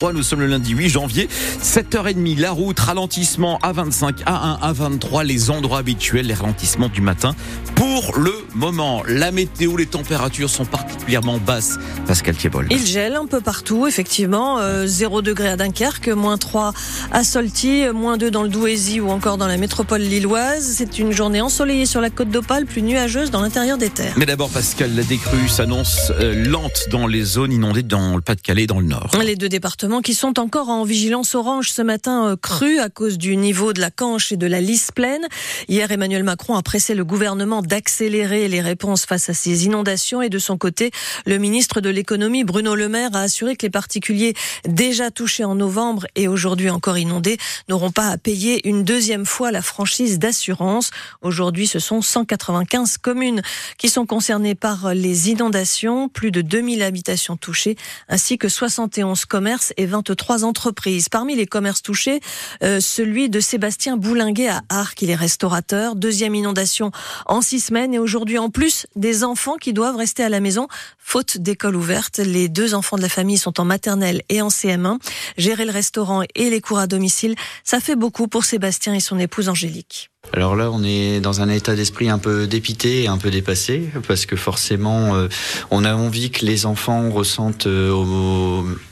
Nous 0.00 0.22
sommes 0.22 0.42
le 0.42 0.46
lundi 0.46 0.74
8 0.74 0.90
janvier, 0.90 1.28
7h30, 1.60 2.38
la 2.38 2.52
route, 2.52 2.78
ralentissement 2.78 3.58
à 3.64 3.72
25, 3.72 4.20
A1, 4.20 4.58
à 4.62 4.72
23, 4.72 5.24
les 5.24 5.50
endroits 5.50 5.78
habituels, 5.78 6.28
les 6.28 6.34
ralentissements 6.34 6.88
du 6.88 7.00
matin. 7.00 7.34
Pour 7.74 8.16
le 8.16 8.32
moment, 8.54 9.02
la 9.08 9.32
météo, 9.32 9.76
les 9.76 9.86
températures 9.86 10.50
sont 10.50 10.64
particulièrement 10.64 11.38
basses. 11.38 11.80
Pascal 12.06 12.36
Thiebol. 12.36 12.68
Il 12.70 12.86
gèle 12.86 13.16
un 13.16 13.26
peu 13.26 13.40
partout, 13.40 13.88
effectivement. 13.88 14.60
0 14.86 15.18
euh, 15.18 15.22
degré 15.22 15.48
à 15.48 15.56
Dunkerque, 15.56 16.06
moins 16.10 16.38
3 16.38 16.72
à 17.10 17.24
Solty, 17.24 17.86
moins 17.92 18.16
2 18.18 18.30
dans 18.30 18.44
le 18.44 18.50
Douaisis 18.50 19.00
ou 19.00 19.10
encore 19.10 19.36
dans 19.36 19.48
la 19.48 19.56
métropole 19.56 20.02
lilloise. 20.02 20.74
C'est 20.76 21.00
une 21.00 21.10
journée 21.10 21.40
ensoleillée 21.40 21.86
sur 21.86 22.00
la 22.00 22.10
côte 22.10 22.30
d'Opale, 22.30 22.66
plus 22.66 22.82
nuageuse 22.82 23.32
dans 23.32 23.42
l'intérieur 23.42 23.78
des 23.78 23.90
terres. 23.90 24.14
Mais 24.16 24.26
d'abord, 24.26 24.50
Pascal, 24.50 24.94
la 24.94 25.02
décrue 25.02 25.48
s'annonce 25.48 26.12
euh, 26.20 26.46
lente 26.48 26.86
dans 26.92 27.08
les 27.08 27.24
zones 27.24 27.52
inondées 27.52 27.82
dans 27.82 28.14
le 28.14 28.22
Pas-de-Calais 28.22 28.62
et 28.62 28.66
dans 28.68 28.78
le 28.78 28.86
Nord. 28.86 29.10
Les 29.24 29.34
deux 29.34 29.48
départements 29.48 29.87
qui 29.88 30.12
sont 30.14 30.38
encore 30.38 30.68
en 30.68 30.84
vigilance 30.84 31.34
orange 31.34 31.70
ce 31.70 31.80
matin 31.80 32.36
euh, 32.60 32.82
à 32.82 32.88
cause 32.90 33.16
du 33.16 33.36
niveau 33.36 33.72
de 33.72 33.80
la 33.80 33.90
Canche 33.90 34.32
et 34.32 34.36
de 34.36 34.46
la 34.46 34.60
Lys 34.60 34.90
pleine. 34.92 35.26
Hier, 35.68 35.90
Emmanuel 35.90 36.22
Macron 36.22 36.56
a 36.56 36.62
pressé 36.62 36.94
le 36.94 37.04
gouvernement 37.04 37.62
d'accélérer 37.62 38.48
les 38.48 38.60
réponses 38.60 39.06
face 39.06 39.30
à 39.30 39.34
ces 39.34 39.64
inondations 39.64 40.20
et 40.20 40.28
de 40.28 40.38
son 40.38 40.58
côté, 40.58 40.90
le 41.24 41.38
ministre 41.38 41.80
de 41.80 41.88
l'économie 41.88 42.44
Bruno 42.44 42.74
Le 42.74 42.88
Maire 42.88 43.14
a 43.14 43.20
assuré 43.20 43.56
que 43.56 43.64
les 43.64 43.70
particuliers 43.70 44.34
déjà 44.68 45.10
touchés 45.10 45.44
en 45.44 45.54
novembre 45.54 46.06
et 46.16 46.28
aujourd'hui 46.28 46.68
encore 46.68 46.98
inondés 46.98 47.38
n'auront 47.68 47.90
pas 47.90 48.08
à 48.08 48.18
payer 48.18 48.68
une 48.68 48.84
deuxième 48.84 49.24
fois 49.24 49.50
la 49.50 49.62
franchise 49.62 50.18
d'assurance. 50.18 50.90
Aujourd'hui, 51.22 51.66
ce 51.66 51.78
sont 51.78 52.02
195 52.02 52.98
communes 52.98 53.40
qui 53.78 53.88
sont 53.88 54.04
concernées 54.04 54.54
par 54.54 54.92
les 54.92 55.30
inondations, 55.30 56.08
plus 56.10 56.30
de 56.30 56.42
2000 56.42 56.82
habitations 56.82 57.36
touchées 57.36 57.76
ainsi 58.08 58.36
que 58.36 58.48
71 58.48 59.24
commerces 59.24 59.72
et 59.78 59.86
23 59.86 60.44
entreprises. 60.44 61.08
Parmi 61.08 61.34
les 61.34 61.46
commerces 61.46 61.80
touchés, 61.80 62.20
euh, 62.62 62.80
celui 62.80 63.30
de 63.30 63.40
Sébastien 63.40 63.96
Boulinguet 63.96 64.48
à 64.48 64.60
Arc. 64.68 65.00
Il 65.00 65.08
est 65.08 65.14
restaurateur. 65.14 65.94
Deuxième 65.94 66.34
inondation 66.34 66.90
en 67.24 67.40
six 67.40 67.60
semaines 67.60 67.94
et 67.94 67.98
aujourd'hui 67.98 68.36
en 68.36 68.50
plus 68.50 68.86
des 68.96 69.24
enfants 69.24 69.56
qui 69.56 69.72
doivent 69.72 69.96
rester 69.96 70.22
à 70.22 70.28
la 70.28 70.40
maison 70.40 70.68
faute 70.98 71.38
d'école 71.38 71.76
ouverte. 71.76 72.18
Les 72.18 72.48
deux 72.48 72.74
enfants 72.74 72.96
de 72.96 73.02
la 73.02 73.08
famille 73.08 73.38
sont 73.38 73.60
en 73.60 73.64
maternelle 73.64 74.22
et 74.28 74.42
en 74.42 74.48
CM1. 74.48 74.98
Gérer 75.38 75.64
le 75.64 75.72
restaurant 75.72 76.22
et 76.34 76.50
les 76.50 76.60
cours 76.60 76.78
à 76.78 76.86
domicile, 76.86 77.34
ça 77.64 77.80
fait 77.80 77.96
beaucoup 77.96 78.28
pour 78.28 78.44
Sébastien 78.44 78.92
et 78.94 79.00
son 79.00 79.18
épouse 79.18 79.48
Angélique. 79.48 80.10
Alors 80.32 80.56
là, 80.56 80.70
on 80.70 80.82
est 80.84 81.20
dans 81.20 81.40
un 81.40 81.48
état 81.48 81.74
d'esprit 81.74 82.10
un 82.10 82.18
peu 82.18 82.46
dépité 82.46 83.04
et 83.04 83.06
un 83.08 83.18
peu 83.18 83.30
dépassé, 83.30 83.88
parce 84.06 84.26
que 84.26 84.36
forcément, 84.36 85.16
euh, 85.16 85.28
on 85.70 85.84
a 85.84 85.94
envie 85.94 86.30
que 86.30 86.44
les 86.44 86.66
enfants 86.66 87.10
ressentent 87.10 87.66
euh, 87.66 87.90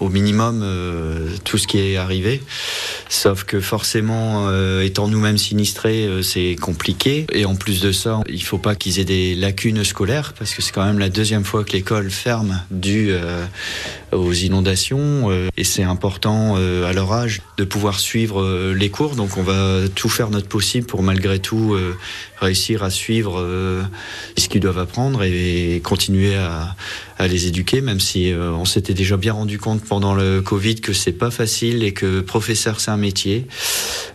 au, 0.00 0.08
minimum 0.08 0.62
euh, 0.62 1.28
tout 1.44 1.58
ce 1.58 1.66
qui 1.66 1.78
est 1.78 1.96
arrivé. 1.96 2.42
Sauf 3.08 3.44
que 3.44 3.60
forcément, 3.60 4.50
étant 4.80 5.08
nous-mêmes 5.08 5.38
sinistrés, 5.38 6.08
c'est 6.22 6.56
compliqué. 6.60 7.26
Et 7.32 7.44
en 7.44 7.54
plus 7.54 7.80
de 7.80 7.92
ça, 7.92 8.20
il 8.28 8.42
faut 8.42 8.58
pas 8.58 8.74
qu'ils 8.74 8.98
aient 8.98 9.04
des 9.04 9.34
lacunes 9.34 9.84
scolaires, 9.84 10.32
parce 10.38 10.54
que 10.54 10.62
c'est 10.62 10.72
quand 10.72 10.84
même 10.84 10.98
la 10.98 11.08
deuxième 11.08 11.44
fois 11.44 11.64
que 11.64 11.72
l'école 11.72 12.10
ferme 12.10 12.62
dû 12.70 13.12
aux 14.12 14.32
inondations. 14.32 15.30
et 15.56 15.64
c'est 15.64 15.82
important 15.82 16.56
à 16.56 16.92
leur 16.92 17.12
âge 17.12 17.42
de 17.58 17.64
pouvoir 17.64 17.98
suivre 17.98 18.72
les 18.72 18.90
cours. 18.90 19.16
Donc 19.16 19.36
on 19.36 19.42
va 19.42 19.88
tout 19.94 20.08
faire 20.08 20.30
notre 20.30 20.48
possible 20.48 20.86
pour 20.86 21.02
malgré 21.02 21.38
tout 21.38 21.74
euh, 21.74 21.96
réussir 22.40 22.82
à 22.82 22.90
suivre 22.90 23.40
euh, 23.40 23.82
ce 24.46 24.48
qu'ils 24.48 24.60
doivent 24.60 24.78
apprendre 24.78 25.24
et, 25.24 25.80
continuer 25.82 26.36
à, 26.36 26.76
à, 27.18 27.26
les 27.26 27.48
éduquer, 27.48 27.80
même 27.80 27.98
si 27.98 28.32
euh, 28.32 28.52
on 28.52 28.64
s'était 28.64 28.94
déjà 28.94 29.16
bien 29.16 29.32
rendu 29.32 29.58
compte 29.58 29.82
pendant 29.82 30.14
le 30.14 30.40
Covid 30.40 30.76
que 30.76 30.92
c'est 30.92 31.12
pas 31.12 31.32
facile 31.32 31.82
et 31.82 31.92
que 31.92 32.20
professeur 32.20 32.78
c'est 32.78 32.92
un 32.92 32.96
métier. 32.96 33.48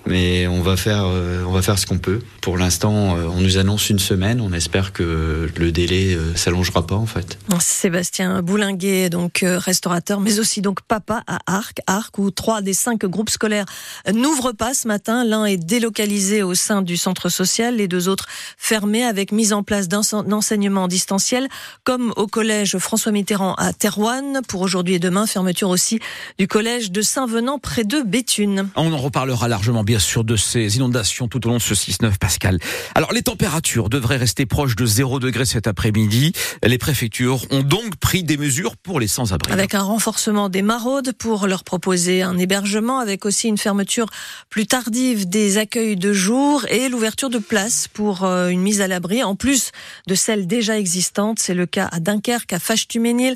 Mais 0.08 0.48
on 0.48 0.62
va 0.62 0.78
faire, 0.78 1.06
on 1.06 1.52
va 1.52 1.62
faire 1.62 1.78
ce 1.78 1.86
qu'on 1.86 2.00
peut. 2.00 2.20
Pour 2.42 2.58
l'instant, 2.58 2.92
on 2.92 3.40
nous 3.40 3.58
annonce 3.58 3.90
une 3.92 4.00
semaine. 4.00 4.42
On 4.42 4.52
espère 4.52 4.94
que 4.94 5.48
le 5.56 5.72
délai 5.72 6.18
s'allongera 6.36 6.88
pas 6.88 6.96
en 6.96 7.06
fait. 7.06 7.38
Sébastien 7.60 8.42
Boulinguet, 8.42 9.10
donc 9.10 9.46
restaurateur, 9.46 10.20
mais 10.20 10.40
aussi 10.40 10.62
donc 10.62 10.82
papa 10.82 11.24
à 11.28 11.40
Arc, 11.46 11.80
Arc 11.86 12.18
où 12.18 12.32
trois 12.32 12.62
des 12.62 12.74
cinq 12.74 13.06
groupes 13.06 13.30
scolaires 13.30 13.66
n'ouvrent 14.12 14.54
pas 14.54 14.74
ce 14.74 14.88
matin. 14.88 15.24
L'un 15.24 15.46
est 15.46 15.58
délocalisé 15.58 16.42
au 16.42 16.56
sein 16.56 16.82
du 16.82 16.98
centre 16.98 17.30
social, 17.30 17.76
les 17.76 17.88
deux 17.88 18.08
autres 18.08 18.28
fermés 18.58 19.04
avec 19.04 19.32
mise 19.32 19.54
en 19.54 19.64
place 19.64 19.88
d'un 19.88 20.04
enseignement 20.32 20.88
distanciel, 20.88 21.48
comme 21.84 22.14
au 22.16 22.28
collège 22.28 22.78
François 22.78 23.12
Mitterrand 23.12 23.54
à 23.56 23.74
Terouanne. 23.74 24.42
Pour 24.48 24.62
aujourd'hui 24.62 24.96
et 24.96 25.00
demain, 25.00 25.26
fermeture 25.26 25.70
aussi 25.70 26.00
du 26.38 26.48
collège 26.48 26.92
de 26.92 27.02
Saint-Venant 27.02 27.60
près 27.60 27.84
de 27.84 28.02
Béthune. 28.02 28.70
On 28.76 28.94
en 28.94 28.98
reparlera 28.98 29.48
largement, 29.48 29.84
bien 29.84 30.00
sûr, 30.00 30.24
de 30.24 30.36
ces 30.36 30.78
inondations 30.78 31.28
tout 31.28 31.46
au 31.48 31.50
long 31.50 31.58
de 31.58 31.62
ce 31.62 31.74
6-9, 31.74 32.18
Pascal. 32.18 32.60
Alors, 32.96 33.14
les 33.14 33.22
températures 33.22 33.90
devraient 33.90 34.18
rester 34.18 34.46
proches 34.46 34.76
de 34.76 34.86
0 34.86 35.20
degré 35.20 35.46
cet 35.46 35.68
après-midi. 35.68 36.34
Les 36.64 36.78
préfectures 36.78 37.46
ont 37.52 37.64
donc 37.64 37.96
pris 37.98 38.24
des 38.24 38.38
mesures 38.38 38.78
pour 38.78 39.00
les 39.00 39.08
sans-abri. 39.08 39.52
Avec 39.52 39.76
un 39.76 39.84
renforcement 39.84 40.50
des 40.50 40.62
maraudes 40.62 41.14
pour 41.14 41.48
leur 41.48 41.64
proposer 41.64 42.22
un 42.22 42.38
hébergement, 42.38 43.00
avec 43.00 43.26
aussi 43.26 43.48
une 43.48 43.58
fermeture 43.58 44.08
plus 44.50 44.68
tardive 44.68 45.28
des 45.28 45.58
accueils 45.58 45.96
de 45.96 46.14
jour 46.14 46.66
et 46.70 46.90
l'ouverture 46.90 47.30
de 47.30 47.38
places 47.40 47.88
pour 47.88 48.24
euh, 48.24 48.50
une 48.50 48.62
mise 48.62 48.82
à 48.82 48.88
l'abri, 48.88 49.24
en 49.24 49.36
plus 49.36 49.72
de 50.12 50.16
celles 50.16 50.46
déjà 50.46 50.78
existantes. 50.78 51.40
C'est 51.40 51.54
le 51.54 51.66
cas 51.66 51.88
à 51.90 52.02
Dunkerque, 52.02 52.52
à 52.52 52.60
Fâche-Tuménil, 52.60 53.34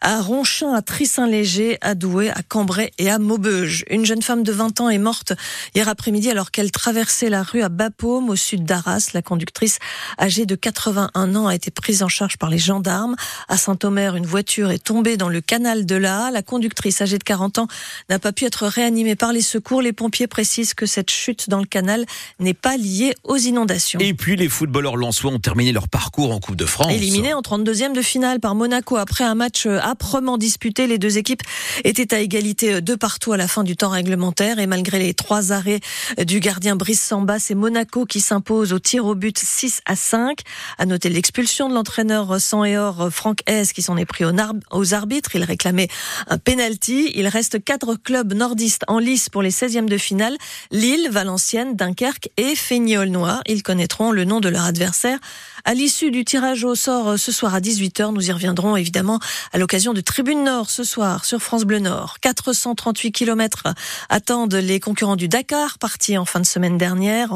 à 0.00 0.20
Ronchin, 0.20 0.72
à 0.72 0.82
Trissin-Léger, 0.82 1.78
à 1.80 1.94
Douai, 1.94 2.30
à 2.30 2.42
Cambrai 2.42 2.92
et 2.98 3.10
à 3.10 3.18
Maubeuge. 3.18 3.84
Une 3.90 4.04
jeune 4.04 4.22
femme 4.22 4.42
de 4.42 4.52
20 4.52 4.80
ans 4.80 4.88
est 4.88 4.98
morte 4.98 5.32
hier 5.74 5.88
après-midi 5.88 6.30
alors 6.30 6.50
qu'elle 6.50 6.70
traversait 6.70 7.28
la 7.28 7.42
rue 7.42 7.62
à 7.62 7.68
Bapaume, 7.68 8.30
au 8.30 8.36
sud 8.36 8.64
d'Arras. 8.64 9.10
La 9.14 9.22
conductrice, 9.22 9.78
âgée 10.18 10.46
de 10.46 10.54
81 10.54 11.34
ans, 11.34 11.46
a 11.46 11.54
été 11.54 11.70
prise 11.70 12.02
en 12.02 12.08
charge 12.08 12.36
par 12.36 12.50
les 12.50 12.58
gendarmes. 12.58 13.16
À 13.48 13.56
Saint-Omer, 13.56 14.16
une 14.16 14.26
voiture 14.26 14.70
est 14.70 14.82
tombée 14.82 15.16
dans 15.16 15.28
le 15.28 15.40
canal 15.40 15.86
de 15.86 15.96
la 15.96 16.30
La 16.30 16.42
conductrice, 16.42 17.00
âgée 17.00 17.18
de 17.18 17.24
40 17.24 17.58
ans, 17.58 17.68
n'a 18.08 18.18
pas 18.18 18.32
pu 18.32 18.44
être 18.44 18.66
réanimée 18.66 19.16
par 19.16 19.32
les 19.32 19.42
secours. 19.42 19.82
Les 19.82 19.92
pompiers 19.92 20.26
précisent 20.26 20.74
que 20.74 20.86
cette 20.86 21.10
chute 21.10 21.48
dans 21.48 21.58
le 21.58 21.66
canal 21.66 22.04
n'est 22.38 22.54
pas 22.54 22.76
liée 22.76 23.14
aux 23.24 23.36
inondations. 23.36 24.00
Et 24.00 24.14
puis, 24.14 24.36
les 24.36 24.48
footballeurs 24.48 24.96
lensois 24.96 25.32
ont 25.32 25.38
terminé 25.38 25.72
leur 25.72 25.88
parcours 25.88 26.32
en 26.32 26.40
Coupe 26.40 26.56
de 26.56 26.66
France. 26.66 26.92
Éliminés 26.92 27.34
en 27.34 27.40
32e 27.40 27.92
de 27.92 28.02
finale 28.02 28.40
par 28.40 28.54
Monaco 28.54 28.96
après 28.96 29.24
un 29.24 29.34
match 29.34 29.66
âprement 29.86 30.36
disputé. 30.38 30.86
Les 30.86 30.98
deux 30.98 31.18
équipes 31.18 31.42
étaient 31.84 32.14
à 32.14 32.20
égalité 32.20 32.80
de 32.80 32.94
partout 32.94 33.32
à 33.32 33.36
la 33.36 33.48
fin 33.48 33.64
du 33.64 33.76
temps 33.76 33.90
réglementaire 33.90 34.58
et 34.58 34.66
malgré 34.66 34.98
les 34.98 35.14
trois 35.14 35.52
arrêts 35.52 35.80
du 36.18 36.40
gardien 36.40 36.76
Brice 36.76 37.00
Samba, 37.00 37.38
c'est 37.38 37.54
Monaco 37.54 38.04
qui 38.04 38.20
s'impose 38.20 38.72
au 38.72 38.78
tir 38.78 39.06
au 39.06 39.14
but 39.14 39.38
6 39.38 39.80
à 39.86 39.96
5. 39.96 40.40
À 40.78 40.86
noter 40.86 41.08
l'expulsion 41.08 41.68
de 41.68 41.74
l'entraîneur 41.74 42.40
sang 42.40 42.64
et 42.64 42.76
or 42.76 43.08
Franck 43.10 43.38
Hez 43.48 43.66
qui 43.74 43.82
s'en 43.82 43.96
est 43.96 44.04
pris 44.04 44.24
aux 44.24 44.94
arbitres. 44.94 45.36
Il 45.36 45.44
réclamait 45.44 45.88
un 46.28 46.38
penalty. 46.38 47.12
Il 47.14 47.28
reste 47.28 47.62
quatre 47.62 47.94
clubs 47.94 48.34
nordistes 48.34 48.82
en 48.88 48.98
lice 48.98 49.28
pour 49.28 49.42
les 49.42 49.50
16e 49.50 49.86
de 49.86 49.98
finale. 49.98 50.36
Lille, 50.72 51.08
Valenciennes, 51.10 51.76
Dunkerque 51.76 52.30
et 52.36 52.54
Feignol 52.56 53.08
Noir. 53.08 53.42
Ils 53.46 53.62
connaîtront 53.62 54.10
le 54.10 54.24
nom 54.24 54.40
de 54.40 54.48
leur 54.48 54.64
adversaire 54.64 55.18
à 55.64 55.74
l'issue 55.74 56.10
du 56.10 56.24
tirage 56.24 56.64
au 56.64 56.74
sort 56.74 57.18
ce 57.18 57.32
soir 57.32 57.54
à 57.54 57.60
18h. 57.60 58.12
Nous 58.12 58.28
y 58.28 58.32
reviendrons 58.32 58.76
évidemment 58.76 59.18
à 59.52 59.58
l'occasion 59.58 59.75
de 59.76 60.00
Tribune 60.00 60.42
Nord 60.42 60.70
ce 60.70 60.84
soir 60.84 61.26
sur 61.26 61.42
France 61.42 61.64
Bleu 61.64 61.80
Nord. 61.80 62.16
438 62.22 63.12
km 63.12 63.64
attendent 64.08 64.54
les 64.54 64.80
concurrents 64.80 65.16
du 65.16 65.28
Dakar, 65.28 65.78
partis 65.78 66.16
en 66.16 66.24
fin 66.24 66.40
de 66.40 66.46
semaine 66.46 66.78
dernière. 66.78 67.28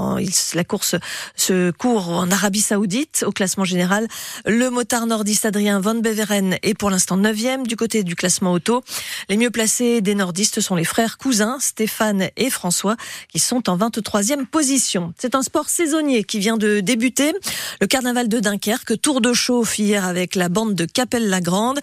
La 0.55 0.65
course 0.65 0.95
se 1.37 1.71
court 1.71 2.09
en 2.09 2.31
Arabie 2.31 2.63
Saoudite 2.63 3.25
au 3.27 3.31
classement 3.31 3.65
général. 3.65 4.09
Le 4.47 4.71
motard 4.71 5.07
nordiste 5.07 5.45
Adrien 5.45 5.81
Van 5.81 5.95
Beveren 5.95 6.57
est 6.63 6.73
pour 6.73 6.89
l'instant 6.89 7.19
9e 7.19 7.67
du 7.67 7.77
côté 7.77 8.05
du 8.05 8.17
classement 8.17 8.53
auto. 8.53 8.83
Les 9.29 9.37
mieux 9.37 9.51
placés 9.51 10.01
des 10.01 10.15
nordistes 10.15 10.63
sont 10.63 10.77
les 10.77 10.85
frères 10.85 11.19
cousins 11.19 11.59
Stéphane 11.61 12.31
et 12.39 12.49
François 12.49 12.97
qui 13.29 13.39
sont 13.39 13.69
en 13.69 13.77
23e 13.77 14.47
position. 14.47 15.13
C'est 15.19 15.35
un 15.35 15.43
sport 15.43 15.69
saisonnier 15.69 16.25
qui 16.25 16.39
vient 16.39 16.57
de 16.57 16.81
débuter. 16.81 17.35
Le 17.83 17.87
carnaval 17.87 18.31
de 18.31 18.41
Dunkerque, 18.41 18.99
tour 18.99 19.21
de 19.21 19.35
chauffe 19.35 19.79
hier 19.79 20.07
avec 20.07 20.37
la 20.37 20.49
bande 20.49 20.75
de 20.75 20.87
Capelle-la-Grande, 20.87 21.81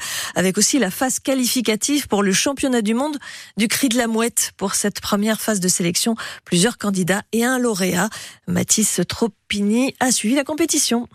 aussi 0.56 0.80
la 0.80 0.92
phase 0.92 1.20
qualificative 1.20 2.08
pour 2.08 2.24
le 2.24 2.32
championnat 2.32 2.82
du 2.82 2.94
monde 2.94 3.18
du 3.58 3.68
cri 3.68 3.90
de 3.90 3.98
la 3.98 4.08
mouette. 4.08 4.52
Pour 4.56 4.76
cette 4.76 5.02
première 5.02 5.42
phase 5.42 5.60
de 5.60 5.68
sélection, 5.68 6.16
plusieurs 6.46 6.78
candidats 6.78 7.24
et 7.34 7.44
un 7.44 7.60
lauréat. 7.60 8.10
Mathis 8.48 9.02
Tropini 9.08 9.94
a 10.00 10.12
suivi 10.12 10.36
la 10.36 10.44
compétition. 10.44 11.08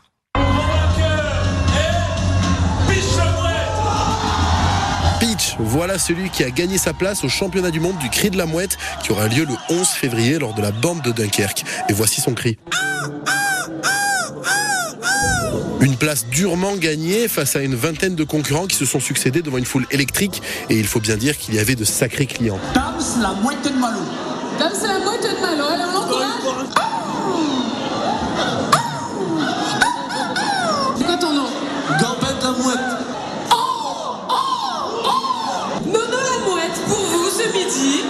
Pitch, 5.20 5.54
voilà 5.60 5.98
celui 5.98 6.30
qui 6.30 6.42
a 6.42 6.50
gagné 6.50 6.78
sa 6.78 6.92
place 6.92 7.22
au 7.22 7.28
championnat 7.28 7.70
du 7.70 7.80
monde 7.80 7.96
du 7.98 8.10
cri 8.10 8.28
de 8.28 8.36
la 8.36 8.46
mouette 8.46 8.76
qui 9.02 9.12
aura 9.12 9.28
lieu 9.28 9.44
le 9.44 9.54
11 9.70 9.86
février 9.86 10.38
lors 10.38 10.52
de 10.52 10.60
la 10.60 10.72
bande 10.72 11.00
de 11.02 11.12
Dunkerque. 11.12 11.64
Et 11.88 11.92
voici 11.92 12.20
son 12.20 12.34
cri. 12.34 12.58
Une 15.82 15.96
place 15.96 16.26
durement 16.28 16.76
gagnée 16.76 17.26
face 17.26 17.56
à 17.56 17.60
une 17.60 17.74
vingtaine 17.74 18.14
de 18.14 18.22
concurrents 18.22 18.68
qui 18.68 18.76
se 18.76 18.84
sont 18.84 19.00
succédés 19.00 19.42
devant 19.42 19.58
une 19.58 19.64
foule 19.64 19.84
électrique 19.90 20.40
et 20.70 20.78
il 20.78 20.86
faut 20.86 21.00
bien 21.00 21.16
dire 21.16 21.36
qu'il 21.36 21.54
y 21.54 21.58
avait 21.58 21.74
de 21.74 21.82
sacrés 21.84 22.26
clients. 22.26 22.60
Dams 22.72 23.20
la 23.20 23.32
moitié 23.32 23.72
de 23.72 23.76
Malo. 23.76 23.98
Dams 24.60 24.70
la 24.86 24.98
moitié 25.00 25.30
de 25.30 25.40
Malo, 25.40 25.64
alors 25.64 25.88
on 25.90 25.98
l'encourage 25.98 26.28
C'est 30.96 31.04
quoi 31.04 31.16
ton 31.16 31.32
nom 31.32 31.48
Gambette 32.00 32.42
la 32.44 32.50
mouette. 32.52 32.78
Nono 35.84 35.98
la 35.98 36.38
mouette 36.48 36.80
pour 36.86 37.04
vous 37.06 37.28
ce 37.28 37.52
midi. 37.52 38.04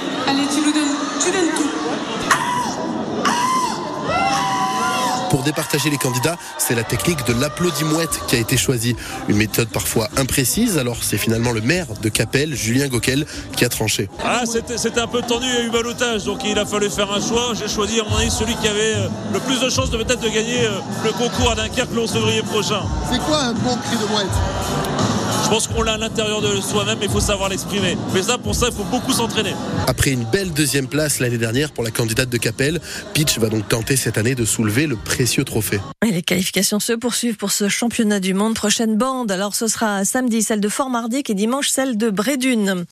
Pour 5.43 5.49
départager 5.49 5.91
les 5.91 5.99
candidats, 5.99 6.37
c'est 6.56 6.77
la 6.77 6.85
technique 6.85 7.27
de 7.27 7.33
l'applaudimouette 7.33 8.21
qui 8.29 8.37
a 8.37 8.39
été 8.39 8.56
choisie. 8.56 8.94
Une 9.29 9.39
méthode 9.39 9.67
parfois 9.67 10.09
imprécise, 10.17 10.79
alors 10.79 10.99
c'est 11.03 11.19
finalement 11.19 11.50
le 11.50 11.61
maire 11.61 11.87
de 12.00 12.09
Capelle, 12.09 12.55
Julien 12.55 12.87
Gauquel, 12.87 13.27
qui 13.56 13.65
a 13.65 13.69
tranché. 13.69 14.09
Ah, 14.25 14.43
c'était 14.47 14.79
c'était 14.79 15.00
un 15.00 15.09
peu 15.09 15.21
tendu, 15.21 15.47
il 15.49 15.53
y 15.53 15.56
a 15.56 15.65
eu 15.65 15.71
balotage, 15.71 16.23
donc 16.27 16.43
il 16.44 16.56
a 16.61 16.65
fallu 16.65 16.89
faire 16.91 17.11
un 17.11 17.21
choix. 17.21 17.55
J'ai 17.55 17.67
choisi, 17.67 17.99
à 17.99 18.05
mon 18.05 18.19
avis, 18.19 18.31
celui 18.31 18.55
qui 18.55 18.69
avait 18.69 18.94
euh, 18.94 19.09
le 19.33 19.41
plus 19.41 19.59
de 19.61 19.69
chances 19.69 19.91
de 19.91 19.97
peut-être 19.97 20.21
de 20.21 20.29
gagner 20.29 20.65
euh, 20.65 20.79
le 21.03 21.11
concours 21.11 21.50
à 21.50 21.56
Dunkerque 21.56 21.93
le 21.93 22.03
11 22.03 22.12
février 22.12 22.43
prochain. 22.43 22.83
C'est 23.11 23.19
quoi 23.19 23.38
un 23.38 23.53
bon 23.53 23.77
cri 23.79 23.97
de 23.97 24.12
mouette? 24.12 25.12
Je 25.43 25.49
pense 25.49 25.67
qu'on 25.67 25.83
l'a 25.83 25.94
à 25.94 25.99
l'intérieur 25.99 26.41
de 26.41 26.61
soi-même, 26.61 26.99
mais 26.99 27.06
il 27.06 27.11
faut 27.11 27.21
savoir 27.21 27.49
l'exprimer. 27.49 27.97
Mais 28.15 28.23
ça, 28.23 28.39
pour 28.39 28.55
ça, 28.55 28.69
il 28.71 28.75
faut 28.75 28.85
beaucoup 28.85 29.12
s'entraîner. 29.12 29.55
Après 29.87 30.11
une 30.11 30.25
belle 30.25 30.53
deuxième 30.53 30.87
place 30.87 31.19
l'année 31.19 31.39
dernière 31.39 31.73
pour 31.73 31.85
la 31.85 31.91
candidate 31.91 32.29
de 32.29 32.39
Capelle, 32.39 32.81
Pitch 33.12 33.39
va 33.39 33.49
donc 33.49 33.69
tenter 33.69 33.97
cette 33.97 34.19
année 34.19 34.35
de 34.35 34.44
soulever 34.44 34.87
le 34.87 34.97
précieux 34.97 35.44
trophée. 35.44 35.81
Et 36.06 36.12
les 36.12 36.23
qualifications 36.23 36.81
se 36.81 36.93
poursuivent 36.93 37.37
pour 37.37 37.53
ce 37.53 37.69
championnat 37.69 38.21
du 38.21 38.35
monde. 38.35 38.55
Prochaine 38.55 38.97
bande, 38.97 39.31
alors 39.31 39.55
ce 39.55 39.67
sera 39.67 40.05
samedi 40.05 40.43
celle 40.43 40.61
de 40.61 40.69
Fort-Mardic 40.69 41.29
et 41.29 41.35
dimanche 41.35 41.69
celle 41.69 41.97
de 41.97 42.11
Brédune. 42.11 42.87